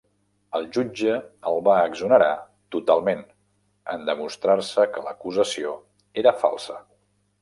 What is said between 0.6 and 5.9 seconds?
jutge el va exonerar totalment en demostrar-se que l'acusació